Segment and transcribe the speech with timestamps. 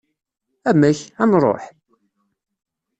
[0.69, 0.99] Amek?
[1.21, 1.63] ad nruḥ?